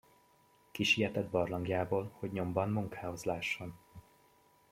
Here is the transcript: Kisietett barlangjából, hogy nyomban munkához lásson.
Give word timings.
Kisietett 0.71 1.29
barlangjából, 1.31 2.11
hogy 2.19 2.31
nyomban 2.31 2.69
munkához 2.69 3.23
lásson. 3.23 3.79